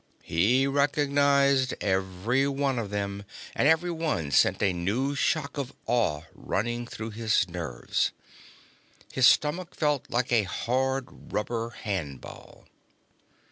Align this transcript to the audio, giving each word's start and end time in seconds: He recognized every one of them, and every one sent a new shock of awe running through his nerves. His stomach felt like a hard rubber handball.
He 0.23 0.65
recognized 0.65 1.75
every 1.79 2.47
one 2.47 2.79
of 2.79 2.89
them, 2.89 3.23
and 3.55 3.67
every 3.67 3.91
one 3.91 4.31
sent 4.31 4.63
a 4.63 4.73
new 4.73 5.13
shock 5.13 5.59
of 5.59 5.73
awe 5.85 6.23
running 6.33 6.87
through 6.87 7.11
his 7.11 7.47
nerves. 7.47 8.11
His 9.11 9.27
stomach 9.27 9.75
felt 9.75 10.09
like 10.09 10.31
a 10.31 10.41
hard 10.41 11.31
rubber 11.31 11.69
handball. 11.83 12.65